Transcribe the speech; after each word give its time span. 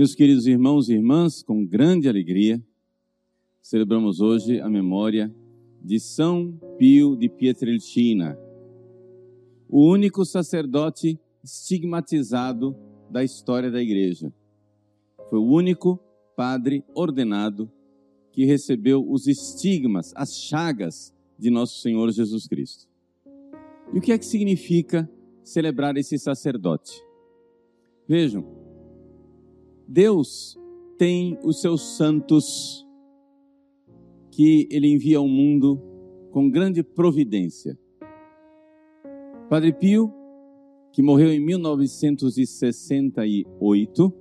Meus 0.00 0.14
queridos 0.14 0.46
irmãos 0.46 0.88
e 0.88 0.94
irmãs, 0.94 1.42
com 1.42 1.62
grande 1.62 2.08
alegria, 2.08 2.58
celebramos 3.60 4.18
hoje 4.18 4.58
a 4.58 4.66
memória 4.66 5.30
de 5.78 6.00
São 6.00 6.58
Pio 6.78 7.14
de 7.14 7.28
Pietrelcina, 7.28 8.34
o 9.68 9.86
único 9.86 10.24
sacerdote 10.24 11.20
estigmatizado 11.44 12.74
da 13.10 13.22
história 13.22 13.70
da 13.70 13.82
igreja. 13.82 14.32
Foi 15.28 15.38
o 15.38 15.44
único 15.44 16.00
padre 16.34 16.82
ordenado 16.94 17.70
que 18.32 18.46
recebeu 18.46 19.06
os 19.06 19.26
estigmas, 19.26 20.14
as 20.16 20.34
chagas 20.34 21.14
de 21.38 21.50
nosso 21.50 21.78
Senhor 21.82 22.10
Jesus 22.10 22.48
Cristo. 22.48 22.88
E 23.92 23.98
o 23.98 24.00
que 24.00 24.12
é 24.12 24.18
que 24.18 24.24
significa 24.24 25.06
celebrar 25.44 25.94
esse 25.98 26.18
sacerdote? 26.18 27.04
Vejam, 28.08 28.59
Deus 29.92 30.56
tem 30.96 31.36
os 31.42 31.60
seus 31.60 31.96
santos 31.96 32.86
que 34.30 34.68
ele 34.70 34.86
envia 34.86 35.18
ao 35.18 35.26
mundo 35.26 35.82
com 36.30 36.48
grande 36.48 36.84
providência. 36.84 37.76
Padre 39.48 39.72
Pio, 39.72 40.14
que 40.92 41.02
morreu 41.02 41.32
em 41.32 41.40
1968, 41.40 44.12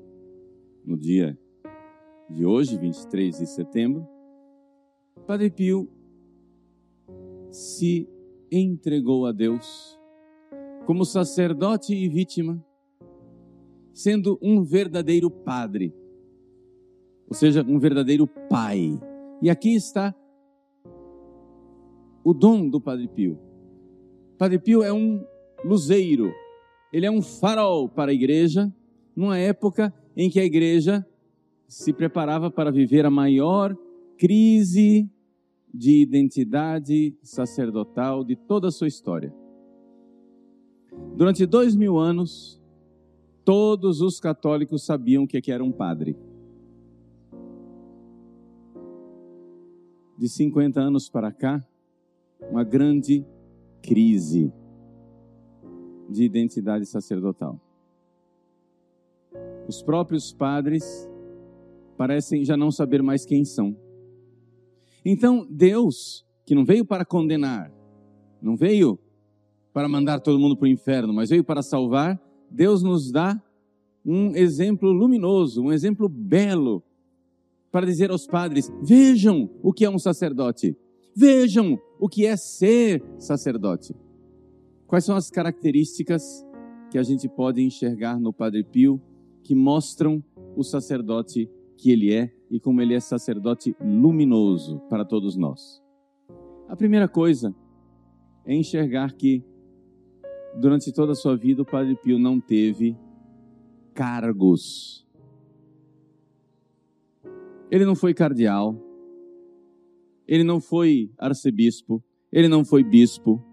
no 0.83 0.97
dia 0.97 1.37
de 2.31 2.47
hoje, 2.47 2.75
23 2.75 3.37
de 3.37 3.45
setembro, 3.45 4.07
Padre 5.27 5.51
Pio 5.51 5.87
se 7.51 8.09
entregou 8.51 9.27
a 9.27 9.31
Deus 9.31 9.99
como 10.87 11.05
sacerdote 11.05 11.93
e 11.93 12.09
vítima, 12.09 12.59
sendo 13.93 14.39
um 14.41 14.63
verdadeiro 14.63 15.29
padre, 15.29 15.93
ou 17.27 17.33
seja, 17.35 17.63
um 17.67 17.79
verdadeiro 17.79 18.27
pai. 18.49 18.99
E 19.41 19.49
aqui 19.49 19.75
está 19.75 20.15
o 22.23 22.33
dom 22.33 22.69
do 22.69 22.81
Padre 22.81 23.07
Pio. 23.07 23.39
Padre 24.37 24.59
Pio 24.59 24.83
é 24.83 24.91
um 24.91 25.23
luzeiro, 25.63 26.31
ele 26.91 27.05
é 27.05 27.11
um 27.11 27.21
farol 27.21 27.87
para 27.89 28.11
a 28.11 28.13
igreja, 28.13 28.73
numa 29.15 29.37
época 29.37 29.93
em 30.15 30.29
que 30.29 30.39
a 30.39 30.45
igreja 30.45 31.05
se 31.67 31.93
preparava 31.93 32.49
para 32.49 32.71
viver 32.71 33.05
a 33.05 33.09
maior 33.09 33.77
crise 34.17 35.09
de 35.73 36.01
identidade 36.01 37.15
sacerdotal 37.21 38.23
de 38.23 38.35
toda 38.35 38.67
a 38.67 38.71
sua 38.71 38.87
história. 38.87 39.33
Durante 41.15 41.45
dois 41.45 41.75
mil 41.75 41.97
anos, 41.97 42.58
todos 43.43 44.01
os 44.01 44.19
católicos 44.19 44.85
sabiam 44.85 45.23
o 45.23 45.27
que 45.27 45.51
era 45.51 45.63
um 45.63 45.71
padre. 45.71 46.15
De 50.17 50.27
50 50.27 50.79
anos 50.79 51.09
para 51.09 51.31
cá, 51.31 51.65
uma 52.49 52.63
grande 52.63 53.25
crise 53.81 54.51
de 56.09 56.23
identidade 56.23 56.85
sacerdotal. 56.85 57.59
Os 59.67 59.81
próprios 59.81 60.33
padres 60.33 61.09
parecem 61.95 62.43
já 62.43 62.57
não 62.57 62.71
saber 62.71 63.03
mais 63.03 63.25
quem 63.25 63.45
são. 63.45 63.75
Então, 65.05 65.47
Deus, 65.49 66.25
que 66.45 66.55
não 66.55 66.65
veio 66.65 66.83
para 66.85 67.05
condenar, 67.05 67.71
não 68.41 68.55
veio 68.55 68.99
para 69.71 69.87
mandar 69.87 70.19
todo 70.19 70.39
mundo 70.39 70.57
para 70.57 70.65
o 70.65 70.69
inferno, 70.69 71.13
mas 71.13 71.29
veio 71.29 71.43
para 71.43 71.61
salvar, 71.61 72.19
Deus 72.51 72.81
nos 72.83 73.11
dá 73.11 73.41
um 74.05 74.35
exemplo 74.35 74.91
luminoso, 74.91 75.61
um 75.61 75.71
exemplo 75.71 76.09
belo, 76.09 76.83
para 77.71 77.85
dizer 77.85 78.09
aos 78.11 78.25
padres: 78.25 78.71
vejam 78.81 79.49
o 79.61 79.71
que 79.71 79.85
é 79.85 79.89
um 79.89 79.99
sacerdote, 79.99 80.75
vejam 81.15 81.79
o 81.99 82.07
que 82.07 82.25
é 82.25 82.35
ser 82.35 83.03
sacerdote. 83.17 83.95
Quais 84.87 85.05
são 85.05 85.15
as 85.15 85.29
características 85.29 86.45
que 86.89 86.97
a 86.97 87.03
gente 87.03 87.29
pode 87.29 87.61
enxergar 87.61 88.19
no 88.19 88.33
Padre 88.33 88.63
Pio 88.63 88.99
que 89.43 89.53
mostram 89.53 90.23
o 90.55 90.63
sacerdote 90.63 91.49
que 91.77 91.91
ele 91.91 92.11
é 92.11 92.33
e 92.49 92.59
como 92.59 92.81
ele 92.81 92.95
é 92.95 92.99
sacerdote 92.99 93.75
luminoso 93.79 94.79
para 94.89 95.05
todos 95.05 95.35
nós. 95.35 95.81
A 96.67 96.75
primeira 96.75 97.07
coisa 97.07 97.53
é 98.45 98.55
enxergar 98.55 99.13
que 99.13 99.43
durante 100.55 100.91
toda 100.91 101.11
a 101.11 101.15
sua 101.15 101.35
vida 101.35 101.61
o 101.61 101.65
Padre 101.65 101.95
Pio 101.95 102.17
não 102.17 102.39
teve 102.39 102.97
cargos. 103.93 105.05
Ele 107.71 107.85
não 107.85 107.95
foi 107.95 108.13
cardeal, 108.13 108.75
ele 110.27 110.43
não 110.43 110.59
foi 110.59 111.11
arcebispo, 111.17 112.03
ele 112.31 112.47
não 112.47 112.65
foi 112.65 112.83
bispo, 112.83 113.43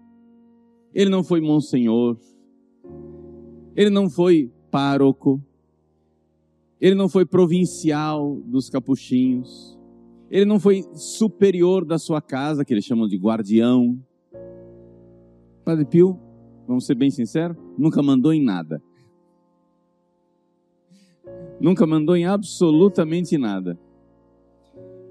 ele 0.93 1.09
não 1.09 1.23
foi 1.23 1.39
monsenhor, 1.39 2.17
ele 3.75 3.89
não 3.89 4.09
foi 4.09 4.51
pároco, 4.71 5.41
ele 6.79 6.95
não 6.95 7.09
foi 7.09 7.25
provincial 7.25 8.35
dos 8.45 8.69
capuchinhos. 8.69 9.77
Ele 10.29 10.45
não 10.45 10.59
foi 10.59 10.83
superior 10.93 11.85
da 11.85 11.97
sua 11.97 12.21
casa, 12.21 12.65
que 12.65 12.73
eles 12.73 12.83
chamam 12.83 13.07
de 13.07 13.17
guardião. 13.17 13.97
Padre 15.63 15.85
Pio, 15.85 16.19
vamos 16.67 16.85
ser 16.85 16.95
bem 16.95 17.09
sinceros, 17.09 17.57
nunca 17.77 18.03
mandou 18.03 18.33
em 18.33 18.43
nada. 18.43 18.81
Nunca 21.59 21.87
mandou 21.87 22.15
em 22.15 22.25
absolutamente 22.25 23.37
nada. 23.37 23.79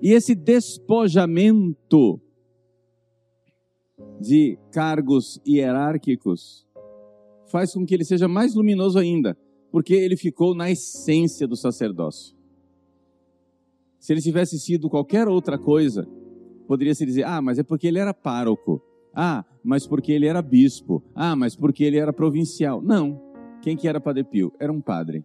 E 0.01 0.13
esse 0.13 0.35
despojamento 0.35 2.21
de 4.21 4.59
cargos 4.71 5.41
hierárquicos 5.47 6.67
faz 7.47 7.73
com 7.73 7.85
que 7.87 7.95
ele 7.95 8.05
seja 8.05 8.29
mais 8.29 8.55
luminoso 8.55 8.99
ainda 8.99 9.37
porque 9.77 9.93
ele 9.93 10.17
ficou 10.17 10.55
na 10.55 10.71
essência 10.71 11.47
do 11.47 11.55
sacerdócio. 11.55 12.35
Se 13.99 14.13
ele 14.13 14.23
tivesse 14.23 14.59
sido 14.59 14.89
qualquer 14.89 15.29
outra 15.29 15.59
coisa, 15.59 16.09
poderia 16.67 16.95
se 16.95 17.05
dizer: 17.05 17.25
ah, 17.25 17.43
mas 17.43 17.59
é 17.59 17.63
porque 17.63 17.87
ele 17.87 17.99
era 17.99 18.15
pároco. 18.15 18.83
Ah, 19.19 19.47
mas 19.65 19.87
porque 19.87 20.13
ele 20.13 20.27
era 20.27 20.43
bispo. 20.43 21.03
Ah, 21.15 21.35
mas 21.35 21.57
porque 21.57 21.83
ele 21.83 21.97
era 21.97 22.13
provincial. 22.13 22.83
Não. 22.83 23.19
Quem 23.63 23.75
que 23.75 23.89
era 23.89 23.99
Padre 23.99 24.25
Pio? 24.25 24.53
Era 24.61 24.71
um 24.71 24.81
padre. 24.81 25.25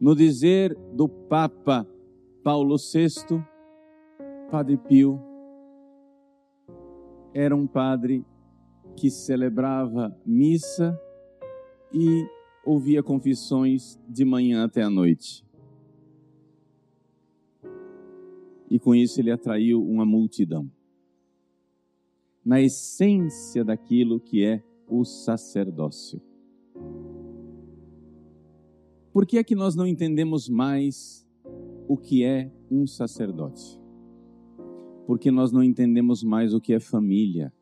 No 0.00 0.16
dizer 0.16 0.76
do 0.92 1.08
Papa 1.08 1.86
Paulo 2.42 2.76
VI, 2.76 3.40
Padre 4.50 4.76
Pio 4.76 5.20
era 7.32 7.54
um 7.54 7.66
padre 7.66 8.24
que 8.96 9.08
celebrava 9.08 10.16
missa 10.26 10.98
e 11.92 12.26
ouvia 12.64 13.02
confissões 13.02 13.98
de 14.08 14.24
manhã 14.24 14.64
até 14.64 14.82
a 14.82 14.90
noite. 14.90 15.44
E 18.68 18.78
com 18.80 18.94
isso 18.94 19.20
ele 19.20 19.30
atraiu 19.30 19.80
uma 19.80 20.04
multidão. 20.04 20.70
Na 22.44 22.60
essência 22.60 23.64
daquilo 23.64 24.20
que 24.20 24.44
é 24.44 24.62
o 24.88 25.04
sacerdócio. 25.04 26.20
Por 29.12 29.24
que 29.26 29.38
é 29.38 29.44
que 29.44 29.54
nós 29.54 29.74
não 29.76 29.86
entendemos 29.86 30.48
mais 30.48 31.24
o 31.86 31.96
que 31.96 32.24
é 32.24 32.50
um 32.70 32.86
sacerdote? 32.86 33.80
Porque 35.06 35.30
nós 35.30 35.52
não 35.52 35.62
entendemos 35.62 36.24
mais 36.24 36.52
o 36.52 36.60
que 36.60 36.74
é 36.74 36.80
família. 36.80 37.52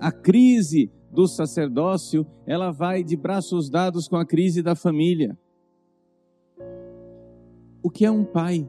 A 0.00 0.10
crise 0.10 0.90
do 1.12 1.26
sacerdócio, 1.26 2.26
ela 2.46 2.70
vai 2.70 3.04
de 3.04 3.16
braços 3.16 3.68
dados 3.68 4.08
com 4.08 4.16
a 4.16 4.24
crise 4.24 4.62
da 4.62 4.74
família. 4.74 5.38
O 7.82 7.90
que 7.90 8.04
é 8.04 8.10
um 8.10 8.24
pai? 8.24 8.68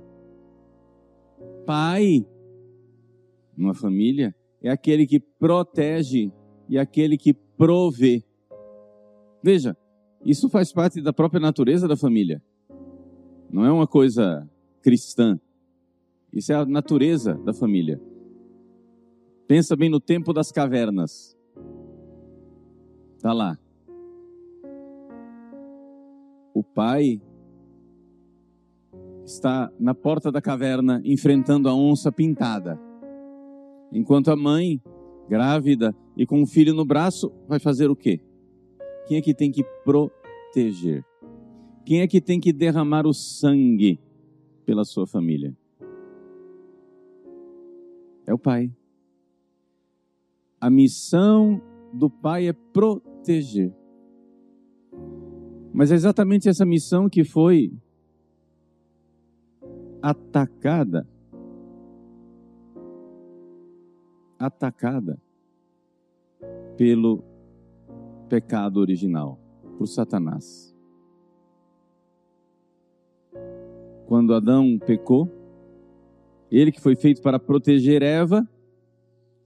Pai, 1.65 2.25
numa 3.55 3.73
família, 3.73 4.35
é 4.61 4.69
aquele 4.69 5.05
que 5.05 5.19
protege 5.19 6.31
e 6.67 6.77
aquele 6.77 7.17
que 7.17 7.33
provê. 7.33 8.23
Veja, 9.41 9.77
isso 10.25 10.49
faz 10.49 10.73
parte 10.73 11.01
da 11.01 11.13
própria 11.13 11.39
natureza 11.39 11.87
da 11.87 11.95
família. 11.95 12.41
Não 13.51 13.65
é 13.65 13.71
uma 13.71 13.87
coisa 13.87 14.47
cristã. 14.81 15.39
Isso 16.33 16.51
é 16.51 16.55
a 16.55 16.65
natureza 16.65 17.35
da 17.35 17.53
família. 17.53 18.01
Pensa 19.47 19.75
bem 19.75 19.89
no 19.89 19.99
tempo 19.99 20.33
das 20.33 20.51
cavernas. 20.51 21.37
Está 23.15 23.31
lá. 23.31 23.57
O 26.53 26.63
pai 26.63 27.21
está 29.23 29.71
na 29.79 29.93
porta 29.93 30.31
da 30.31 30.41
caverna 30.41 31.01
enfrentando 31.05 31.69
a 31.69 31.75
onça 31.75 32.11
pintada. 32.11 32.86
Enquanto 33.91 34.29
a 34.29 34.35
mãe, 34.35 34.81
grávida 35.29 35.95
e 36.15 36.25
com 36.25 36.41
o 36.41 36.47
filho 36.47 36.73
no 36.73 36.85
braço, 36.85 37.31
vai 37.47 37.59
fazer 37.59 37.89
o 37.89 37.95
quê? 37.95 38.19
Quem 39.07 39.17
é 39.17 39.21
que 39.21 39.33
tem 39.33 39.51
que 39.51 39.63
proteger? 39.83 41.05
Quem 41.85 42.01
é 42.01 42.07
que 42.07 42.19
tem 42.19 42.39
que 42.39 42.51
derramar 42.51 43.07
o 43.07 43.13
sangue 43.13 43.99
pela 44.65 44.83
sua 44.83 45.07
família? 45.07 45.55
É 48.25 48.33
o 48.33 48.37
pai. 48.37 48.69
A 50.59 50.69
missão 50.69 51.61
do 51.93 52.09
pai 52.09 52.49
é 52.49 52.53
proteger. 52.53 53.73
Mas 55.73 55.91
é 55.91 55.95
exatamente 55.95 56.49
essa 56.49 56.65
missão 56.65 57.07
que 57.07 57.23
foi 57.23 57.71
atacada 60.01 61.07
atacada 64.39 65.21
pelo 66.77 67.23
pecado 68.29 68.79
original, 68.79 69.39
por 69.77 69.87
Satanás. 69.87 70.75
Quando 74.05 74.33
Adão 74.33 74.77
pecou, 74.79 75.29
ele 76.49 76.71
que 76.71 76.79
foi 76.79 76.95
feito 76.95 77.21
para 77.21 77.39
proteger 77.39 78.01
Eva, 78.01 78.47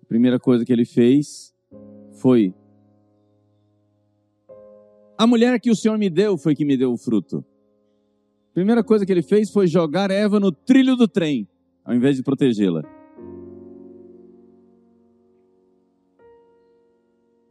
a 0.01 0.05
primeira 0.05 0.39
coisa 0.39 0.63
que 0.63 0.71
ele 0.71 0.85
fez 0.85 1.53
foi: 2.13 2.53
A 5.17 5.25
mulher 5.25 5.59
que 5.59 5.71
o 5.71 5.75
Senhor 5.75 5.97
me 5.97 6.09
deu 6.09 6.37
foi 6.37 6.55
que 6.55 6.65
me 6.65 6.77
deu 6.77 6.91
o 6.91 6.97
fruto. 6.97 7.43
A 8.51 8.53
primeira 8.53 8.83
coisa 8.83 9.05
que 9.05 9.11
ele 9.11 9.23
fez 9.23 9.49
foi 9.49 9.65
jogar 9.65 10.11
Eva 10.11 10.39
no 10.39 10.51
trilho 10.51 10.95
do 10.95 11.07
trem, 11.07 11.47
ao 11.83 11.95
invés 11.95 12.17
de 12.17 12.23
protegê-la. 12.23 13.00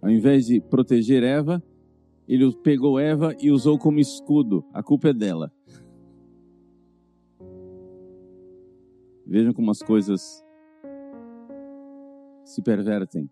Ao 0.02 0.10
invés 0.10 0.46
de 0.46 0.60
proteger 0.60 1.22
Eva, 1.22 1.62
ele 2.26 2.50
pegou 2.62 2.98
Eva 2.98 3.34
e 3.40 3.50
usou 3.50 3.78
como 3.78 3.98
escudo. 3.98 4.64
A 4.72 4.82
culpa 4.82 5.08
é 5.08 5.12
dela. 5.12 5.52
Vejam 9.26 9.52
como 9.52 9.70
as 9.70 9.82
coisas 9.82 10.44
se 12.44 12.62
pervertem. 12.62 13.30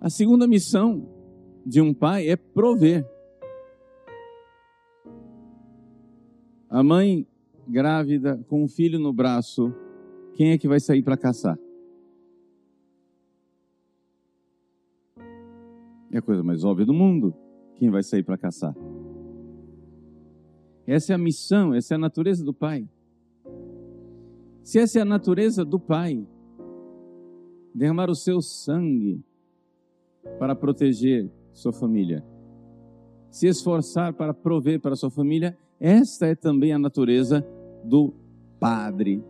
A 0.00 0.08
segunda 0.08 0.46
missão 0.46 1.08
de 1.64 1.80
um 1.80 1.92
pai 1.92 2.28
é 2.28 2.36
prover. 2.36 3.04
A 6.68 6.82
mãe 6.82 7.26
grávida 7.66 8.42
com 8.48 8.62
um 8.62 8.68
filho 8.68 8.98
no 8.98 9.12
braço, 9.12 9.72
quem 10.34 10.52
é 10.52 10.58
que 10.58 10.68
vai 10.68 10.80
sair 10.80 11.02
para 11.02 11.16
caçar? 11.16 11.58
É 16.16 16.18
a 16.18 16.22
coisa 16.22 16.42
mais 16.42 16.64
óbvia 16.64 16.86
do 16.86 16.94
mundo. 16.94 17.34
Quem 17.74 17.90
vai 17.90 18.02
sair 18.02 18.22
para 18.22 18.38
caçar? 18.38 18.74
Essa 20.86 21.12
é 21.12 21.14
a 21.14 21.18
missão, 21.18 21.74
essa 21.74 21.92
é 21.92 21.96
a 21.96 21.98
natureza 21.98 22.42
do 22.42 22.54
Pai. 22.54 22.88
Se 24.62 24.78
essa 24.78 24.98
é 24.98 25.02
a 25.02 25.04
natureza 25.04 25.62
do 25.62 25.78
Pai, 25.78 26.26
derramar 27.74 28.08
o 28.08 28.14
seu 28.14 28.40
sangue 28.40 29.22
para 30.38 30.56
proteger 30.56 31.30
sua 31.52 31.74
família, 31.74 32.24
se 33.30 33.46
esforçar 33.46 34.14
para 34.14 34.32
prover 34.32 34.80
para 34.80 34.96
sua 34.96 35.10
família, 35.10 35.54
esta 35.78 36.24
é 36.28 36.34
também 36.34 36.72
a 36.72 36.78
natureza 36.78 37.46
do 37.84 38.14
Padre. 38.58 39.22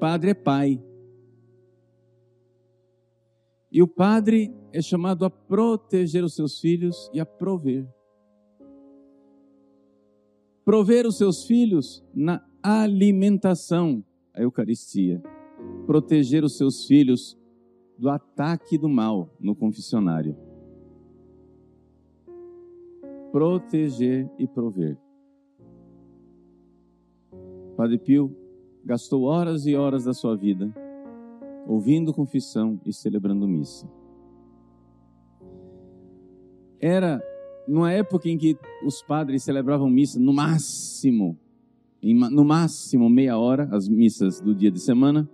Padre 0.00 0.30
é 0.30 0.34
Pai. 0.34 0.82
E 3.70 3.82
o 3.82 3.86
Padre 3.86 4.54
é 4.72 4.80
chamado 4.80 5.24
a 5.24 5.30
proteger 5.30 6.24
os 6.24 6.34
seus 6.34 6.58
filhos 6.58 7.10
e 7.12 7.20
a 7.20 7.26
prover. 7.26 7.86
Prover 10.64 11.06
os 11.06 11.18
seus 11.18 11.44
filhos 11.44 12.04
na 12.14 12.42
alimentação, 12.62 14.04
a 14.34 14.40
Eucaristia. 14.40 15.22
Proteger 15.86 16.44
os 16.44 16.56
seus 16.56 16.86
filhos 16.86 17.38
do 17.98 18.08
ataque 18.08 18.78
do 18.78 18.88
mal 18.88 19.34
no 19.38 19.54
confessionário. 19.54 20.36
Proteger 23.30 24.30
e 24.38 24.46
prover. 24.46 24.96
Padre 27.76 27.98
Pio 27.98 28.34
gastou 28.84 29.24
horas 29.24 29.66
e 29.66 29.76
horas 29.76 30.04
da 30.04 30.14
sua 30.14 30.34
vida 30.34 30.72
ouvindo 31.68 32.12
confissão 32.12 32.80
e 32.84 32.92
celebrando 32.92 33.46
missa 33.46 33.86
era 36.80 37.22
numa 37.66 37.92
época 37.92 38.28
em 38.28 38.38
que 38.38 38.56
os 38.84 39.02
padres 39.02 39.42
celebravam 39.42 39.90
missa 39.90 40.18
no 40.18 40.32
máximo, 40.32 41.38
no 42.02 42.44
máximo 42.44 43.10
meia 43.10 43.36
hora, 43.38 43.68
as 43.72 43.88
missas 43.88 44.40
do 44.40 44.54
dia 44.54 44.70
de 44.70 44.80
semana, 44.80 45.28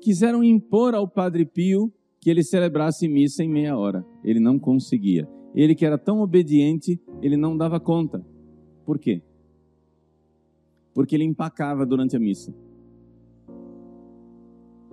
quiseram 0.00 0.42
impor 0.42 0.94
ao 0.94 1.08
Padre 1.08 1.44
Pio 1.44 1.92
que 2.20 2.30
ele 2.30 2.42
celebrasse 2.42 3.08
missa 3.08 3.42
em 3.42 3.48
meia 3.48 3.76
hora. 3.76 4.04
Ele 4.22 4.40
não 4.40 4.58
conseguia. 4.58 5.28
Ele 5.54 5.74
que 5.74 5.84
era 5.84 5.98
tão 5.98 6.20
obediente, 6.20 6.98
ele 7.20 7.36
não 7.36 7.56
dava 7.56 7.78
conta. 7.78 8.24
Por 8.84 8.98
quê? 8.98 9.22
Porque 10.94 11.14
ele 11.14 11.24
empacava 11.24 11.84
durante 11.84 12.16
a 12.16 12.20
missa. 12.20 12.54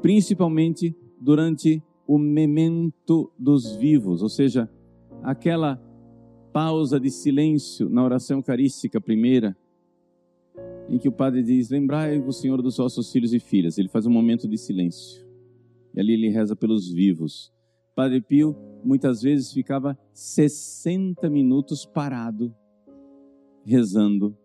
Principalmente 0.01 0.95
durante 1.19 1.81
o 2.07 2.17
memento 2.17 3.31
dos 3.37 3.75
vivos, 3.75 4.21
ou 4.21 4.29
seja, 4.29 4.69
aquela 5.23 5.81
pausa 6.51 6.99
de 6.99 7.09
silêncio 7.09 7.89
na 7.89 8.03
oração 8.03 8.39
eucarística 8.39 8.99
primeira, 8.99 9.55
em 10.89 10.97
que 10.97 11.07
o 11.07 11.11
padre 11.11 11.43
diz: 11.43 11.69
Lembrai-vos, 11.69 12.39
Senhor, 12.39 12.61
dos 12.61 12.77
vossos 12.77 13.11
filhos 13.11 13.33
e 13.33 13.39
filhas. 13.39 13.77
Ele 13.77 13.87
faz 13.87 14.05
um 14.05 14.11
momento 14.11 14.47
de 14.47 14.57
silêncio. 14.57 15.25
E 15.93 15.99
ali 15.99 16.13
ele 16.13 16.29
reza 16.29 16.55
pelos 16.55 16.91
vivos. 16.91 17.53
Padre 17.95 18.21
Pio 18.21 18.55
muitas 18.83 19.21
vezes 19.21 19.51
ficava 19.51 19.97
60 20.13 21.29
minutos 21.29 21.85
parado, 21.85 22.53
rezando 23.63 24.35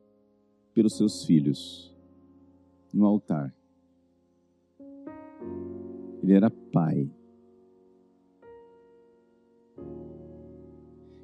pelos 0.75 0.97
seus 0.97 1.25
filhos 1.25 1.97
no 2.93 3.06
altar. 3.06 3.55
Ele 6.26 6.34
era 6.34 6.50
pai. 6.50 7.08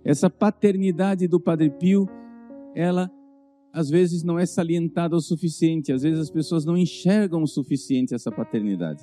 Essa 0.05 0.31
paternidade 0.31 1.27
do 1.27 1.41
Padre 1.41 1.71
Pio, 1.71 2.09
ela 2.73 3.11
às 3.73 3.91
vezes 3.91 4.23
não 4.23 4.39
é 4.39 4.47
salientada 4.47 5.17
o 5.17 5.21
suficiente, 5.21 5.93
às 5.93 6.03
vezes 6.03 6.21
as 6.21 6.31
pessoas 6.31 6.65
não 6.65 6.77
enxergam 6.77 7.43
o 7.43 7.49
suficiente 7.49 8.15
essa 8.15 8.31
paternidade. 8.31 9.03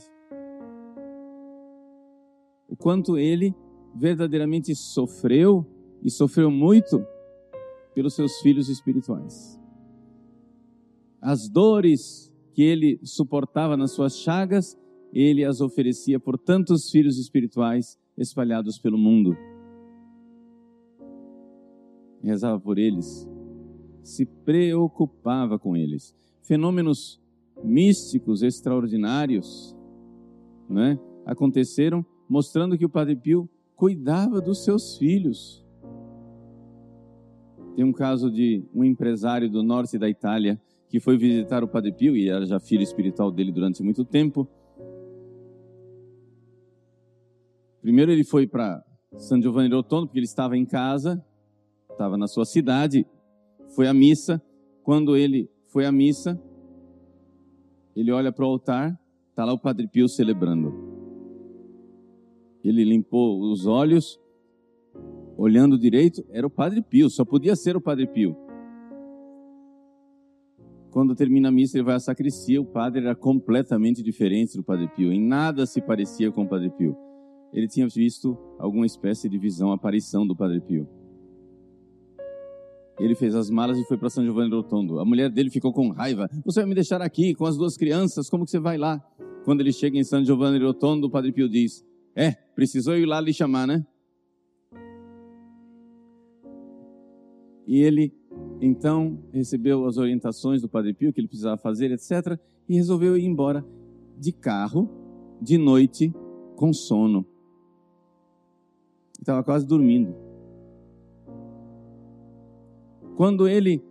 O 2.70 2.78
quanto 2.78 3.18
ele 3.18 3.54
verdadeiramente 3.94 4.74
sofreu 4.76 5.66
e 6.02 6.10
sofreu 6.10 6.50
muito 6.50 7.06
pelos 7.94 8.14
seus 8.14 8.40
filhos 8.40 8.70
espirituais. 8.70 9.60
As 11.20 11.50
dores 11.50 12.32
que 12.54 12.62
ele 12.64 13.00
suportava 13.04 13.76
nas 13.76 13.92
suas 13.92 14.18
chagas, 14.18 14.78
ele 15.14 15.44
as 15.44 15.62
oferecia 15.62 16.20
por 16.20 16.38
tantos 16.38 16.90
filhos 16.90 17.18
espirituais 17.18 17.98
espalhados 18.18 18.78
pelo 18.78 18.98
mundo 18.98 19.36
rezava 22.24 22.60
por 22.60 22.78
eles, 22.78 23.28
se 24.04 24.26
preocupava 24.26 25.58
com 25.58 25.76
eles. 25.76 26.16
Fenômenos 26.42 27.22
místicos 27.64 28.42
extraordinários 28.42 29.76
né, 30.70 31.00
aconteceram, 31.26 32.06
mostrando 32.28 32.78
que 32.78 32.86
o 32.86 32.90
Padre 32.90 33.16
Pio 33.16 33.50
cuidava 33.76 34.42
dos 34.42 34.64
seus 34.64 34.98
filhos. 34.98 35.66
Tem 37.76 37.86
um 37.86 37.94
caso 37.94 38.30
de 38.32 38.64
um 38.74 38.84
empresário 38.84 39.50
do 39.50 39.64
norte 39.64 39.98
da 39.98 40.10
Itália 40.10 40.62
que 40.90 41.00
foi 41.00 41.18
visitar 41.18 41.64
o 41.64 41.68
Padre 41.68 41.92
Pio 41.92 42.16
e 42.16 42.30
era 42.30 42.46
já 42.46 42.60
filho 42.60 42.82
espiritual 42.82 43.32
dele 43.32 43.52
durante 43.52 43.84
muito 43.84 44.04
tempo. 44.04 44.48
Primeiro 47.90 48.12
ele 48.12 48.24
foi 48.24 48.46
para 48.46 48.86
San 49.18 49.42
Giovanni 49.42 49.74
Rotondo 49.74 50.06
porque 50.06 50.20
ele 50.20 50.28
estava 50.28 50.56
em 50.56 50.64
casa 50.64 51.26
estava 51.90 52.16
na 52.16 52.28
sua 52.28 52.46
cidade, 52.46 53.04
foi 53.76 53.88
à 53.88 53.94
missa. 53.96 54.40
Quando 54.84 55.18
ele 55.18 55.50
foi 55.70 55.88
à 55.88 55.92
missa, 55.92 56.40
ele 57.96 58.12
olha 58.12 58.32
para 58.32 58.46
o 58.46 58.48
altar, 58.48 58.96
está 59.32 59.44
lá 59.44 59.54
o 59.54 59.58
Padre 59.58 59.88
Pio 59.88 60.08
celebrando. 60.08 60.72
Ele 62.64 62.84
limpou 62.84 63.42
os 63.42 63.66
olhos, 63.66 64.20
olhando 65.36 65.76
direito, 65.76 66.24
era 66.30 66.46
o 66.46 66.50
Padre 66.52 66.84
Pio, 66.84 67.10
só 67.10 67.26
podia 67.26 67.56
ser 67.56 67.76
o 67.76 67.82
Padre 67.82 68.06
Pio. 68.06 68.38
Quando 70.92 71.16
termina 71.16 71.50
a 71.50 71.52
missa, 71.52 71.76
ele 71.76 71.86
vai 71.86 71.96
à 71.96 72.00
sacristia, 72.00 72.62
o 72.62 72.66
padre 72.66 73.02
era 73.02 73.16
completamente 73.16 74.04
diferente 74.04 74.56
do 74.56 74.64
Padre 74.64 74.88
Pio, 74.90 75.12
em 75.12 75.20
nada 75.20 75.66
se 75.66 75.82
parecia 75.82 76.32
com 76.32 76.44
o 76.44 76.48
Padre 76.48 76.70
Pio. 76.70 77.09
Ele 77.52 77.68
tinha 77.68 77.88
visto 77.88 78.38
alguma 78.58 78.86
espécie 78.86 79.28
de 79.28 79.38
visão, 79.38 79.72
aparição 79.72 80.26
do 80.26 80.36
Padre 80.36 80.62
Pio. 80.62 80.88
Ele 83.00 83.16
fez 83.16 83.34
as 83.34 83.50
malas 83.50 83.78
e 83.78 83.86
foi 83.86 83.98
para 83.98 84.10
São 84.10 84.24
Giovanni 84.24 84.54
Rotondo. 84.54 85.00
A 85.00 85.06
mulher 85.06 85.30
dele 85.30 85.50
ficou 85.50 85.72
com 85.72 85.90
raiva. 85.90 86.30
Você 86.46 86.60
vai 86.60 86.70
me 86.70 86.76
deixar 86.76 87.02
aqui 87.02 87.34
com 87.34 87.46
as 87.46 87.58
duas 87.58 87.78
crianças? 87.78 88.30
Como 88.30 88.44
que 88.44 88.52
você 88.52 88.60
vai 88.60 88.78
lá? 88.78 89.02
Quando 89.46 89.62
ele 89.62 89.72
chega 89.72 89.98
em 89.98 90.04
São 90.04 90.24
Giovanni 90.24 90.64
Rotondo, 90.64 91.08
o 91.08 91.10
Padre 91.10 91.32
Pio 91.32 91.48
diz: 91.48 91.84
É, 92.14 92.32
precisou 92.32 92.98
ir 92.98 93.06
lá 93.06 93.22
lhe 93.22 93.34
chamar, 93.34 93.66
né? 93.66 93.86
E 97.66 97.78
ele 97.82 98.14
então 98.62 99.18
recebeu 99.32 99.86
as 99.86 99.98
orientações 99.98 100.62
do 100.62 100.68
Padre 100.68 100.94
Pio 100.94 101.14
que 101.14 101.22
ele 101.22 101.28
precisava 101.28 101.58
fazer, 101.58 101.92
etc. 101.92 102.38
E 102.68 102.76
resolveu 102.76 103.16
ir 103.16 103.26
embora 103.26 103.66
de 104.18 104.34
carro, 104.34 104.90
de 105.42 105.58
noite, 105.58 106.14
com 106.56 106.74
sono. 106.74 107.26
Estava 109.20 109.44
quase 109.44 109.66
dormindo. 109.66 110.16
Quando 113.16 113.48
ele, 113.48 113.84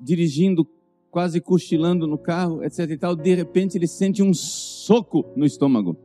dirigindo, 0.00 0.66
quase 1.10 1.40
cochilando 1.40 2.06
no 2.06 2.18
carro, 2.18 2.62
etc 2.64 2.90
e 2.90 2.98
tal, 2.98 3.14
de 3.14 3.34
repente 3.34 3.78
ele 3.78 3.86
sente 3.86 4.22
um 4.22 4.34
soco 4.34 5.24
no 5.36 5.44
estômago. 5.44 5.96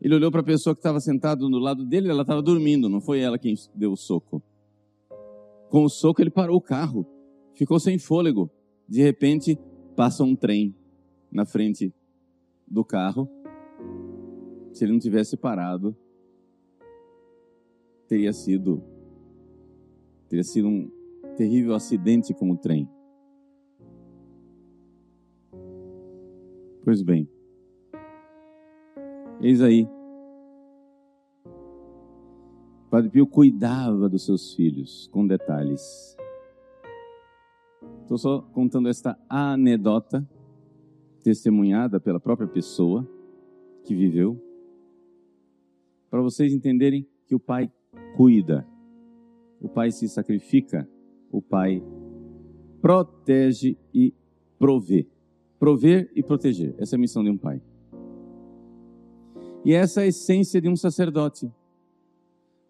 Ele 0.00 0.14
olhou 0.14 0.30
para 0.30 0.40
a 0.40 0.44
pessoa 0.44 0.74
que 0.74 0.80
estava 0.80 1.00
sentada 1.00 1.40
do 1.40 1.58
lado 1.58 1.84
dele, 1.84 2.08
ela 2.08 2.22
estava 2.22 2.42
dormindo, 2.42 2.88
não 2.88 3.00
foi 3.00 3.20
ela 3.20 3.38
quem 3.38 3.54
deu 3.74 3.92
o 3.92 3.96
soco. 3.96 4.42
Com 5.68 5.84
o 5.84 5.88
soco 5.88 6.22
ele 6.22 6.30
parou 6.30 6.56
o 6.56 6.60
carro, 6.60 7.06
ficou 7.54 7.78
sem 7.78 7.98
fôlego. 7.98 8.50
De 8.88 9.02
repente 9.02 9.58
passa 9.96 10.22
um 10.22 10.36
trem 10.36 10.74
na 11.30 11.44
frente 11.44 11.92
do 12.66 12.84
carro. 12.84 13.28
Se 14.72 14.84
ele 14.84 14.92
não 14.92 14.98
tivesse 14.98 15.36
parado, 15.36 15.96
teria 18.06 18.32
sido 18.32 18.82
teria 20.28 20.44
sido 20.44 20.68
um 20.68 20.90
terrível 21.36 21.74
acidente 21.74 22.34
com 22.34 22.50
o 22.50 22.56
trem. 22.56 22.88
Pois 26.84 27.02
bem, 27.02 27.28
eis 29.40 29.60
aí. 29.60 29.88
Padre 32.88 33.10
Pio 33.10 33.26
cuidava 33.26 34.08
dos 34.08 34.24
seus 34.24 34.54
filhos 34.54 35.08
com 35.12 35.26
detalhes. 35.26 36.16
Estou 38.02 38.16
só 38.16 38.40
contando 38.40 38.88
esta 38.88 39.18
anedota 39.28 40.26
testemunhada 41.24 41.98
pela 41.98 42.20
própria 42.20 42.46
pessoa 42.46 43.04
que 43.82 43.94
viveu, 43.94 44.40
para 46.08 46.22
vocês 46.22 46.54
entenderem 46.54 47.04
que 47.26 47.34
o 47.34 47.40
pai 47.40 47.68
cuida, 48.16 48.66
o 49.60 49.68
pai 49.68 49.90
se 49.90 50.08
sacrifica, 50.08 50.88
o 51.30 51.40
pai 51.40 51.82
protege 52.80 53.76
e 53.92 54.14
provê. 54.58 55.06
Prover 55.58 56.10
e 56.14 56.22
proteger, 56.22 56.74
essa 56.78 56.94
é 56.94 56.98
a 56.98 57.00
missão 57.00 57.24
de 57.24 57.30
um 57.30 57.38
pai. 57.38 57.62
E 59.64 59.72
essa 59.72 60.02
é 60.02 60.04
a 60.04 60.06
essência 60.06 60.60
de 60.60 60.68
um 60.68 60.76
sacerdote. 60.76 61.50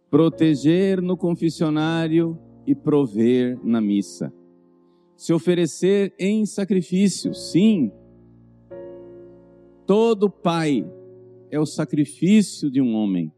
Proteger 0.08 1.02
no 1.02 1.16
confessionário 1.16 2.38
e 2.66 2.74
prover 2.74 3.58
na 3.62 3.80
missa. 3.80 4.32
Se 5.16 5.32
oferecer 5.32 6.14
em 6.18 6.46
sacrifício, 6.46 7.34
sim. 7.34 7.90
Todo 9.84 10.30
pai 10.30 10.88
é 11.50 11.58
o 11.58 11.66
sacrifício 11.66 12.70
de 12.70 12.80
um 12.80 12.94
homem. 12.94 13.32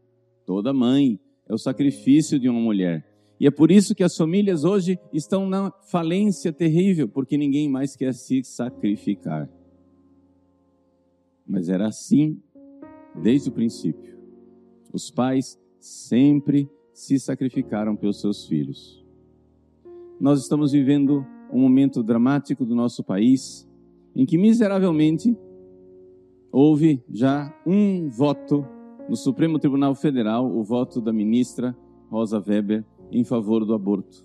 Toda 0.45 0.73
mãe 0.73 1.19
é 1.49 1.53
o 1.53 1.57
sacrifício 1.57 2.39
de 2.39 2.47
uma 2.47 2.61
mulher. 2.61 3.03
E 3.39 3.47
é 3.47 3.51
por 3.51 3.71
isso 3.71 3.95
que 3.95 4.03
as 4.03 4.15
famílias 4.15 4.63
hoje 4.63 4.99
estão 5.11 5.49
na 5.49 5.71
falência 5.89 6.53
terrível, 6.53 7.07
porque 7.07 7.37
ninguém 7.37 7.67
mais 7.67 7.95
quer 7.95 8.13
se 8.13 8.43
sacrificar. 8.43 9.49
Mas 11.47 11.67
era 11.67 11.87
assim 11.87 12.39
desde 13.15 13.49
o 13.49 13.51
princípio. 13.51 14.19
Os 14.93 15.09
pais 15.09 15.59
sempre 15.79 16.69
se 16.93 17.17
sacrificaram 17.17 17.95
pelos 17.95 18.21
seus 18.21 18.45
filhos. 18.45 19.03
Nós 20.19 20.41
estamos 20.41 20.73
vivendo 20.73 21.25
um 21.51 21.61
momento 21.61 22.03
dramático 22.03 22.65
do 22.65 22.75
nosso 22.75 23.03
país 23.03 23.67
em 24.15 24.25
que 24.25 24.37
miseravelmente 24.37 25.35
houve 26.51 27.01
já 27.09 27.55
um 27.65 28.09
voto 28.09 28.67
no 29.09 29.15
Supremo 29.15 29.57
Tribunal 29.57 29.95
Federal 29.95 30.45
o 30.45 30.63
voto 30.63 31.01
da 31.01 31.11
ministra 31.11 31.75
Rosa 32.11 32.39
Weber 32.39 32.85
em 33.11 33.23
favor 33.23 33.65
do 33.65 33.73
aborto. 33.73 34.23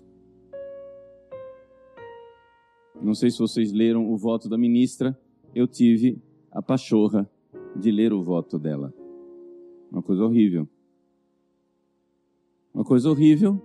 Não 3.01 3.15
sei 3.15 3.31
se 3.31 3.39
vocês 3.39 3.73
leram 3.73 4.07
o 4.07 4.15
voto 4.15 4.47
da 4.47 4.59
ministra, 4.59 5.19
eu 5.55 5.67
tive 5.67 6.21
a 6.51 6.61
pachorra 6.61 7.27
de 7.75 7.91
ler 7.91 8.13
o 8.13 8.21
voto 8.21 8.59
dela. 8.59 8.93
Uma 9.91 10.03
coisa 10.03 10.23
horrível. 10.23 10.69
Uma 12.71 12.83
coisa 12.83 13.09
horrível 13.09 13.59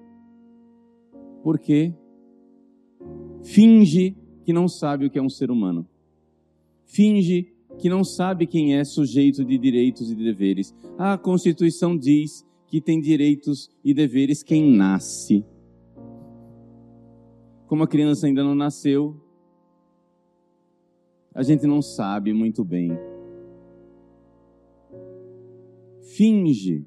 porque 1.42 1.94
finge 3.44 4.16
que 4.42 4.54
não 4.54 4.66
sabe 4.68 5.04
o 5.04 5.10
que 5.10 5.18
é 5.18 5.22
um 5.22 5.28
ser 5.28 5.50
humano. 5.50 5.86
Finge 6.86 7.54
que 7.80 7.88
não 7.88 8.04
sabe 8.04 8.46
quem 8.46 8.76
é 8.76 8.84
sujeito 8.84 9.42
de 9.42 9.56
direitos 9.56 10.10
e 10.10 10.14
de 10.14 10.22
deveres. 10.22 10.75
A 10.99 11.16
Constituição 11.16 11.96
diz 11.96 12.46
que 12.66 12.78
tem 12.78 13.00
direitos 13.00 13.70
e 13.82 13.94
deveres 13.94 14.42
quem 14.42 14.70
nasce. 14.70 15.44
Como 17.66 17.82
a 17.82 17.88
criança 17.88 18.26
ainda 18.26 18.44
não 18.44 18.54
nasceu, 18.54 19.16
a 21.34 21.42
gente 21.42 21.66
não 21.66 21.80
sabe 21.80 22.34
muito 22.34 22.62
bem. 22.62 22.90
Finge 26.02 26.87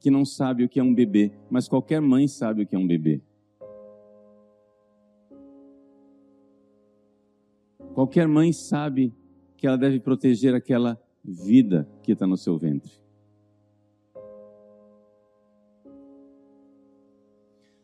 que 0.00 0.10
não 0.10 0.24
sabe 0.24 0.64
o 0.64 0.68
que 0.68 0.80
é 0.80 0.82
um 0.82 0.94
bebê, 0.94 1.32
mas 1.48 1.68
qualquer 1.68 2.00
mãe 2.00 2.26
sabe 2.26 2.62
o 2.62 2.66
que 2.66 2.74
é 2.74 2.78
um 2.78 2.86
bebê. 2.86 3.22
Qualquer 7.94 8.26
mãe 8.26 8.52
sabe 8.52 9.12
que 9.58 9.66
ela 9.66 9.76
deve 9.76 9.98
proteger 9.98 10.54
aquela 10.54 10.98
vida 11.22 11.86
que 12.02 12.12
está 12.12 12.26
no 12.26 12.36
seu 12.36 12.56
ventre. 12.56 12.92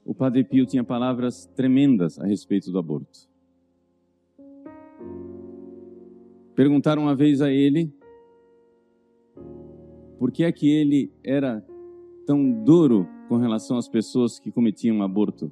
O 0.05 0.15
Padre 0.15 0.45
Pio 0.45 0.65
tinha 0.65 0.85
palavras 0.85 1.47
tremendas 1.57 2.19
a 2.19 2.27
respeito 2.27 2.71
do 2.71 2.79
aborto. 2.79 3.29
Perguntaram 6.55 7.03
uma 7.03 7.17
vez 7.17 7.43
a 7.43 7.51
ele 7.51 7.93
por 10.17 10.31
que 10.31 10.45
é 10.45 10.53
que 10.53 10.71
ele 10.71 11.13
era 11.25 11.67
tão 12.25 12.51
duro 12.65 13.09
com 13.29 13.37
relação 13.37 13.77
às 13.77 13.89
pessoas 13.89 14.39
que 14.39 14.53
cometiam 14.53 15.03
aborto. 15.03 15.51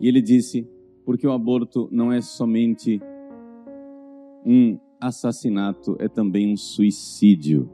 E 0.00 0.08
ele 0.08 0.20
disse: 0.20 0.68
porque 1.04 1.26
o 1.26 1.32
aborto 1.32 1.88
não 1.92 2.12
é 2.12 2.20
somente 2.20 3.00
um 4.48 4.80
assassinato, 4.98 5.94
é 6.00 6.08
também 6.08 6.50
um 6.50 6.56
suicídio. 6.56 7.70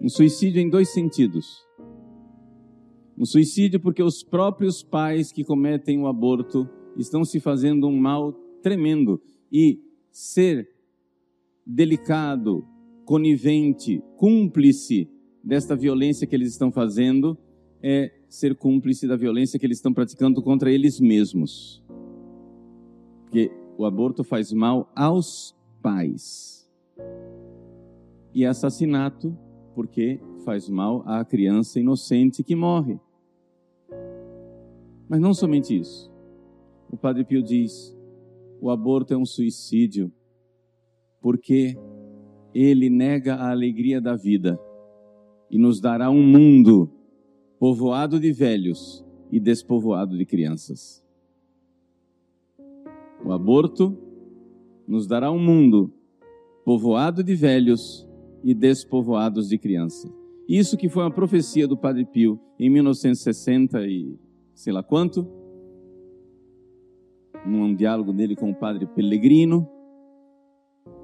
Um 0.00 0.08
suicídio 0.08 0.62
em 0.62 0.70
dois 0.70 0.88
sentidos. 0.94 1.62
Um 3.18 3.26
suicídio 3.26 3.78
porque 3.78 4.02
os 4.02 4.22
próprios 4.22 4.82
pais 4.82 5.30
que 5.30 5.44
cometem 5.44 6.00
o 6.00 6.06
aborto 6.06 6.66
estão 6.96 7.22
se 7.22 7.38
fazendo 7.38 7.86
um 7.86 7.94
mal 7.94 8.32
tremendo 8.62 9.20
e 9.52 9.78
ser 10.10 10.70
delicado, 11.66 12.64
conivente, 13.04 14.02
cúmplice 14.16 15.06
desta 15.44 15.76
violência 15.76 16.26
que 16.26 16.34
eles 16.34 16.48
estão 16.48 16.72
fazendo 16.72 17.36
é 17.82 18.10
ser 18.26 18.54
cúmplice 18.54 19.06
da 19.06 19.16
violência 19.16 19.58
que 19.58 19.66
eles 19.66 19.76
estão 19.76 19.92
praticando 19.92 20.42
contra 20.42 20.72
eles 20.72 20.98
mesmos. 20.98 21.84
Porque 23.24 23.59
o 23.80 23.86
aborto 23.86 24.22
faz 24.22 24.52
mal 24.52 24.92
aos 24.94 25.56
pais. 25.80 26.70
E 28.34 28.44
assassinato, 28.44 29.34
porque 29.74 30.20
faz 30.44 30.68
mal 30.68 31.02
à 31.06 31.24
criança 31.24 31.80
inocente 31.80 32.44
que 32.44 32.54
morre. 32.54 33.00
Mas 35.08 35.18
não 35.18 35.32
somente 35.32 35.78
isso. 35.80 36.12
O 36.90 36.96
Padre 36.98 37.24
Pio 37.24 37.42
diz: 37.42 37.96
o 38.60 38.68
aborto 38.68 39.14
é 39.14 39.16
um 39.16 39.24
suicídio, 39.24 40.12
porque 41.18 41.74
ele 42.54 42.90
nega 42.90 43.36
a 43.36 43.50
alegria 43.50 43.98
da 43.98 44.14
vida 44.14 44.60
e 45.50 45.56
nos 45.56 45.80
dará 45.80 46.10
um 46.10 46.22
mundo 46.22 46.90
povoado 47.58 48.20
de 48.20 48.30
velhos 48.30 49.02
e 49.32 49.40
despovoado 49.40 50.18
de 50.18 50.26
crianças. 50.26 51.02
O 53.24 53.32
aborto 53.32 53.96
nos 54.86 55.06
dará 55.06 55.30
um 55.30 55.38
mundo 55.38 55.92
povoado 56.64 57.22
de 57.22 57.34
velhos 57.34 58.08
e 58.42 58.54
despovoados 58.54 59.48
de 59.48 59.58
crianças. 59.58 60.10
Isso 60.48 60.76
que 60.76 60.88
foi 60.88 61.02
uma 61.02 61.10
profecia 61.10 61.68
do 61.68 61.76
Padre 61.76 62.04
Pio 62.04 62.40
em 62.58 62.68
1960 62.68 63.86
e 63.86 64.18
sei 64.54 64.72
lá 64.72 64.82
quanto, 64.82 65.26
num 67.46 67.74
diálogo 67.74 68.12
dele 68.12 68.34
com 68.34 68.50
o 68.50 68.54
Padre 68.54 68.86
Pellegrino, 68.86 69.68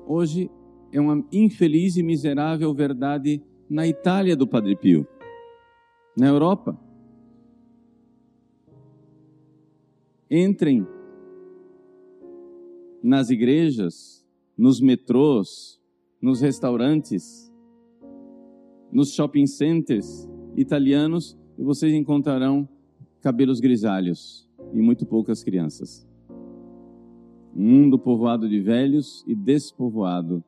hoje 0.07 0.51
é 0.93 1.01
uma 1.01 1.25
infeliz 1.33 1.97
e 1.97 2.03
miserável 2.03 2.75
verdade 2.75 3.43
na 3.69 3.87
Itália 3.87 4.37
do 4.37 4.47
Padre 4.47 4.77
Pio, 4.77 5.07
na 6.17 6.27
Europa. 6.27 6.79
Entrem 10.31 10.87
nas 13.07 13.31
igrejas, 13.31 14.27
nos 14.59 14.81
metrôs, 14.81 15.81
nos 16.21 16.41
restaurantes, 16.41 17.53
nos 18.91 19.13
shopping 19.13 19.47
centers 19.47 20.29
italianos 20.57 21.39
e 21.57 21.63
vocês 21.63 21.95
encontrarão 21.95 22.69
cabelos 23.21 23.61
grisalhos 23.61 24.51
e 24.75 24.81
muito 24.81 25.07
poucas 25.07 25.45
crianças. 25.45 26.05
Um 27.55 27.63
mundo 27.63 27.97
povoado 27.97 28.49
de 28.49 28.61
velhos 28.61 29.25
e 29.25 29.37
despovoado 29.37 30.43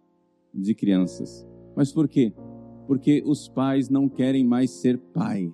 de 0.53 0.75
crianças. 0.75 1.47
Mas 1.77 1.93
por 1.93 2.09
quê? 2.09 2.33
Porque 2.89 3.23
os 3.25 3.49
pais 3.49 3.89
não 3.89 4.09
querem 4.09 4.45
mais 4.45 4.73
ser 4.73 4.99
pai. 4.99 5.53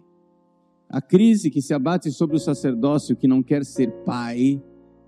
A 0.89 1.03
crise 1.03 1.51
que 1.51 1.61
se 1.61 1.75
abate 1.75 2.11
sobre 2.11 2.37
o 2.37 2.41
sacerdócio 2.41 3.15
que 3.15 3.29
não 3.29 3.43
quer 3.43 3.63
ser 3.63 3.91
pai 4.05 4.63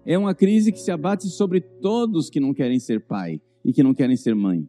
é 0.07 0.17
uma 0.17 0.35
crise 0.35 0.71
que 0.71 0.79
se 0.79 0.93
abate 0.93 1.29
sobre 1.29 1.61
todos 1.61 2.31
que 2.31 2.39
não 2.39 2.55
querem 2.55 2.79
ser 2.79 3.05
pai 3.05 3.41
e 3.65 3.73
que 3.73 3.83
não 3.83 3.93
querem 3.93 4.17
ser 4.17 4.37
mãe. 4.37 4.69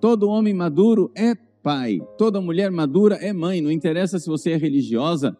Todo 0.00 0.28
homem 0.28 0.54
maduro 0.54 1.12
é 1.14 1.34
pai, 1.62 2.00
toda 2.16 2.40
mulher 2.40 2.70
madura 2.70 3.16
é 3.16 3.32
mãe, 3.32 3.60
não 3.60 3.70
interessa 3.70 4.18
se 4.18 4.26
você 4.26 4.52
é 4.52 4.56
religiosa, 4.56 5.36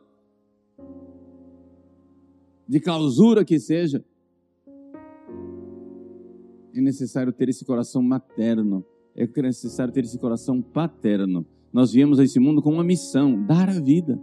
de 2.69 2.79
clausura 2.79 3.45
que 3.45 3.59
seja. 3.59 4.05
É 6.75 6.81
necessário 6.81 7.33
ter 7.33 7.49
esse 7.49 7.65
coração 7.65 8.03
materno, 8.03 8.85
é 9.17 9.27
necessário 9.43 9.93
ter 9.93 10.05
esse 10.05 10.19
coração 10.19 10.61
paterno. 10.61 11.47
Nós 11.73 11.93
viemos 11.93 12.19
a 12.19 12.25
esse 12.25 12.39
mundo 12.39 12.61
com 12.61 12.73
uma 12.73 12.85
missão: 12.85 13.43
dar 13.47 13.69
a 13.71 13.81
vida. 13.81 14.21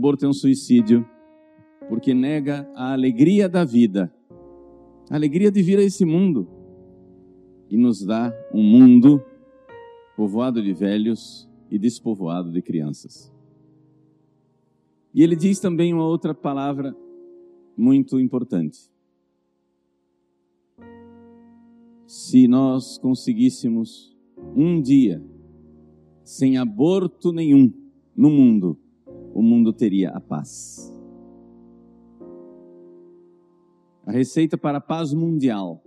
Aborto 0.00 0.24
é 0.24 0.28
um 0.28 0.32
suicídio 0.32 1.06
porque 1.86 2.14
nega 2.14 2.66
a 2.74 2.94
alegria 2.94 3.50
da 3.50 3.66
vida, 3.66 4.10
a 5.10 5.14
alegria 5.14 5.50
de 5.50 5.62
vir 5.62 5.78
a 5.78 5.82
esse 5.82 6.06
mundo 6.06 6.48
e 7.68 7.76
nos 7.76 8.02
dá 8.02 8.32
um 8.50 8.62
mundo 8.62 9.22
povoado 10.16 10.62
de 10.62 10.72
velhos 10.72 11.46
e 11.70 11.78
despovoado 11.78 12.50
de 12.50 12.62
crianças. 12.62 13.30
E 15.12 15.22
ele 15.22 15.36
diz 15.36 15.60
também 15.60 15.92
uma 15.92 16.06
outra 16.06 16.34
palavra 16.34 16.96
muito 17.76 18.18
importante. 18.18 18.90
Se 22.06 22.48
nós 22.48 22.96
conseguíssemos 22.96 24.16
um 24.56 24.80
dia 24.80 25.22
sem 26.24 26.56
aborto 26.56 27.32
nenhum 27.32 27.70
no 28.16 28.30
mundo, 28.30 28.78
o 29.34 29.42
mundo 29.42 29.72
teria 29.72 30.10
a 30.10 30.20
paz. 30.20 30.92
A 34.06 34.12
receita 34.12 34.58
para 34.58 34.78
a 34.78 34.80
paz 34.80 35.12
mundial 35.12 35.82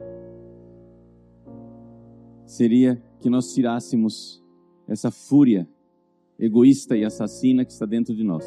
seria 2.45 3.01
que 3.19 3.29
nós 3.29 3.53
tirássemos 3.53 4.43
essa 4.88 5.09
fúria 5.12 5.67
egoísta 6.39 6.95
e 6.95 7.03
assassina 7.03 7.65
que 7.65 7.71
está 7.71 7.86
dentro 7.86 8.15
de 8.15 8.23
nós. 8.23 8.45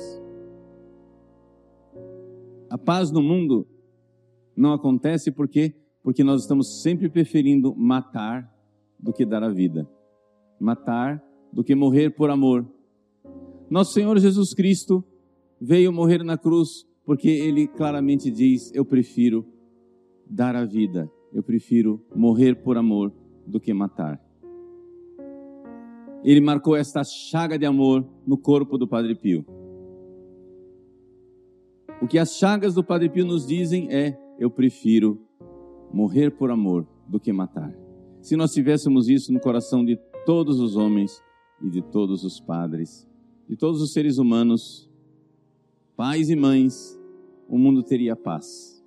A 2.71 2.79
paz 2.79 3.11
no 3.11 3.23
mundo 3.23 3.67
não 4.57 4.73
acontece 4.73 5.31
porque 5.31 5.75
porque 6.07 6.23
nós 6.23 6.43
estamos 6.43 6.83
sempre 6.83 7.09
preferindo 7.09 7.75
matar 7.75 8.49
do 8.97 9.13
que 9.13 9.27
dar 9.27 9.43
a 9.43 9.49
vida. 9.49 9.91
Matar 10.57 11.21
do 11.53 11.65
que 11.65 11.75
morrer 11.75 12.11
por 12.11 12.31
amor. 12.31 12.65
Nosso 13.69 13.93
Senhor 13.93 14.17
Jesus 14.19 14.55
Cristo 14.55 15.05
veio 15.61 15.93
morrer 15.93 16.23
na 16.23 16.39
cruz 16.39 16.87
porque 17.05 17.29
ele 17.29 17.67
claramente 17.67 18.31
diz: 18.31 18.73
Eu 18.75 18.85
prefiro 18.85 19.45
dar 20.29 20.55
a 20.55 20.65
vida, 20.65 21.11
eu 21.33 21.43
prefiro 21.43 22.01
morrer 22.15 22.55
por 22.63 22.77
amor 22.77 23.13
do 23.47 23.59
que 23.59 23.75
matar. 23.75 24.21
Ele 26.23 26.41
marcou 26.41 26.77
esta 26.77 27.03
chaga 27.05 27.59
de 27.59 27.67
amor 27.67 28.07
no 28.27 28.39
corpo 28.39 28.79
do 28.79 28.87
Padre 28.87 29.15
Pio. 29.15 29.45
O 32.01 32.07
que 32.07 32.19
as 32.19 32.37
chagas 32.37 32.75
do 32.75 32.85
Padre 32.85 33.09
Pio 33.09 33.25
nos 33.25 33.47
dizem 33.47 33.93
é: 33.93 34.17
eu 34.39 34.51
prefiro 34.51 35.21
morrer 35.93 36.31
por 36.31 36.51
amor 36.51 36.87
do 37.09 37.19
que 37.19 37.33
matar. 37.33 37.73
Se 38.21 38.37
nós 38.37 38.53
tivéssemos 38.53 39.09
isso 39.09 39.33
no 39.33 39.41
coração 39.41 39.85
de 39.85 39.99
todos 40.25 40.61
os 40.61 40.77
homens 40.77 41.23
e 41.63 41.71
de 41.71 41.81
todos 41.81 42.25
os 42.25 42.41
padres, 42.41 43.09
de 43.49 43.57
todos 43.57 43.81
os 43.81 43.93
seres 43.93 44.19
humanos, 44.19 44.91
pais 45.97 46.29
e 46.29 46.37
mães, 46.37 46.99
o 47.49 47.57
mundo 47.57 47.83
teria 47.83 48.17
paz. 48.17 48.85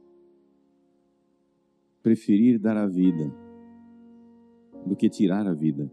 Preferir 2.03 2.59
dar 2.59 2.77
a 2.77 2.87
vida 2.87 3.33
do 4.85 4.95
que 4.95 5.09
tirar 5.09 5.47
a 5.47 5.53
vida. 5.53 5.91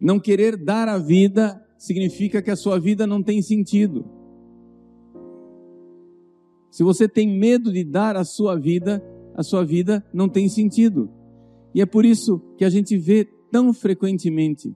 Não 0.00 0.18
querer 0.18 0.56
dar 0.56 0.88
a 0.88 0.98
vida 0.98 1.64
significa 1.76 2.42
que 2.42 2.50
a 2.50 2.56
sua 2.56 2.78
vida 2.78 3.06
não 3.06 3.22
tem 3.22 3.42
sentido. 3.42 4.04
Se 6.70 6.82
você 6.82 7.08
tem 7.08 7.28
medo 7.38 7.72
de 7.72 7.84
dar 7.84 8.16
a 8.16 8.24
sua 8.24 8.58
vida, 8.58 9.04
a 9.34 9.42
sua 9.42 9.64
vida 9.64 10.04
não 10.12 10.28
tem 10.28 10.48
sentido. 10.48 11.10
E 11.74 11.80
é 11.80 11.86
por 11.86 12.04
isso 12.04 12.40
que 12.56 12.64
a 12.64 12.70
gente 12.70 12.96
vê 12.96 13.24
tão 13.50 13.72
frequentemente 13.72 14.74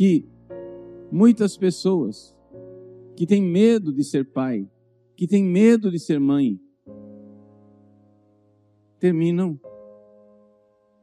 que 0.00 0.26
muitas 1.12 1.58
pessoas 1.58 2.34
que 3.14 3.26
têm 3.26 3.42
medo 3.42 3.92
de 3.92 4.02
ser 4.02 4.24
pai, 4.32 4.66
que 5.14 5.26
têm 5.26 5.44
medo 5.44 5.90
de 5.90 5.98
ser 5.98 6.18
mãe, 6.18 6.58
terminam 8.98 9.60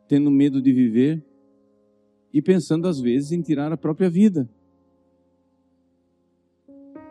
tendo 0.07 0.31
medo 0.31 0.59
de 0.59 0.73
viver 0.73 1.23
e 2.33 2.41
pensando 2.41 2.87
às 2.87 2.99
vezes 2.99 3.31
em 3.31 3.39
tirar 3.39 3.71
a 3.71 3.77
própria 3.77 4.09
vida. 4.09 4.49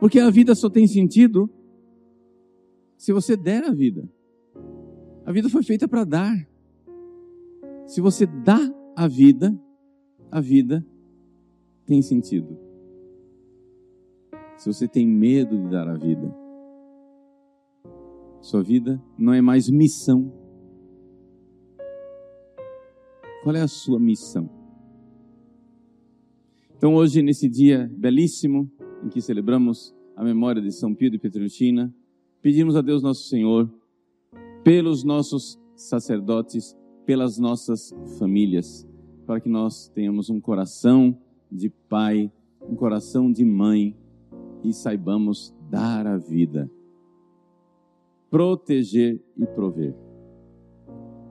Porque 0.00 0.18
a 0.18 0.28
vida 0.28 0.56
só 0.56 0.68
tem 0.68 0.88
sentido 0.88 1.48
se 2.96 3.12
você 3.12 3.36
der 3.36 3.62
a 3.62 3.70
vida. 3.70 4.10
A 5.24 5.30
vida 5.30 5.48
foi 5.48 5.62
feita 5.62 5.86
para 5.86 6.02
dar. 6.02 6.48
Se 7.86 8.00
você 8.00 8.26
dá 8.26 8.58
a 8.96 9.06
vida, 9.06 9.56
a 10.32 10.40
vida 10.40 10.84
tem 11.86 12.02
sentido. 12.02 12.58
Se 14.56 14.72
você 14.72 14.88
tem 14.88 15.06
medo 15.06 15.56
de 15.56 15.68
dar 15.68 15.88
a 15.88 15.94
vida, 15.94 16.34
sua 18.40 18.62
vida 18.62 19.02
não 19.18 19.32
é 19.32 19.40
mais 19.40 19.68
missão. 19.70 20.32
Qual 23.42 23.54
é 23.54 23.60
a 23.60 23.68
sua 23.68 23.98
missão? 24.00 24.48
Então, 26.76 26.94
hoje, 26.94 27.22
nesse 27.22 27.48
dia 27.48 27.90
belíssimo, 27.96 28.70
em 29.04 29.08
que 29.08 29.20
celebramos 29.20 29.94
a 30.14 30.24
memória 30.24 30.60
de 30.60 30.72
São 30.72 30.94
Pio 30.94 31.10
de 31.10 31.18
Petreutina, 31.18 31.94
pedimos 32.42 32.76
a 32.76 32.82
Deus 32.82 33.02
Nosso 33.02 33.28
Senhor, 33.28 33.72
pelos 34.64 35.04
nossos 35.04 35.58
sacerdotes, 35.74 36.76
pelas 37.04 37.38
nossas 37.38 37.94
famílias, 38.18 38.86
para 39.26 39.40
que 39.40 39.48
nós 39.48 39.88
tenhamos 39.88 40.28
um 40.28 40.40
coração 40.40 41.16
de 41.56 41.70
pai, 41.88 42.30
um 42.68 42.74
coração 42.74 43.32
de 43.32 43.44
mãe 43.44 43.96
e 44.62 44.72
saibamos 44.72 45.54
dar 45.70 46.06
a 46.06 46.16
vida, 46.16 46.70
proteger 48.30 49.20
e 49.36 49.46
prover. 49.46 49.94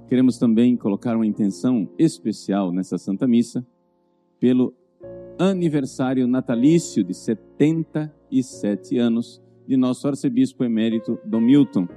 Queremos 0.08 0.38
também 0.38 0.78
colocar 0.78 1.16
uma 1.16 1.26
intenção 1.26 1.90
especial 1.98 2.72
nessa 2.72 2.98
Santa 2.98 3.28
Missa 3.28 3.66
pelo 4.40 4.74
aniversário 5.38 6.28
natalício 6.28 7.04
de 7.04 7.14
77 7.14 8.98
anos 8.98 9.42
de 9.68 9.76
nosso 9.76 10.08
arcebispo 10.08 10.64
emérito 10.64 11.18
Dom 11.26 11.42
Milton. 11.42 11.88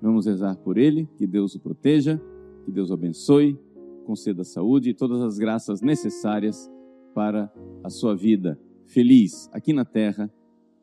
Vamos 0.00 0.26
rezar 0.26 0.56
por 0.56 0.78
ele, 0.78 1.08
que 1.16 1.26
Deus 1.26 1.54
o 1.54 1.60
proteja, 1.60 2.20
que 2.64 2.70
Deus 2.70 2.90
o 2.90 2.94
abençoe, 2.94 3.58
conceda 4.04 4.44
saúde 4.44 4.90
e 4.90 4.94
todas 4.94 5.20
as 5.22 5.38
graças 5.38 5.80
necessárias 5.80 6.70
para 7.14 7.52
a 7.82 7.90
sua 7.90 8.14
vida 8.14 8.58
feliz 8.86 9.48
aqui 9.52 9.72
na 9.72 9.84
terra 9.84 10.30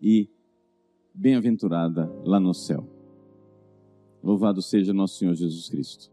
e 0.01 0.29
bem-aventurada 1.13 2.11
lá 2.23 2.39
no 2.39 2.53
céu. 2.53 2.87
Louvado 4.23 4.61
seja 4.61 4.93
nosso 4.93 5.17
Senhor 5.17 5.33
Jesus 5.35 5.69
Cristo. 5.69 6.11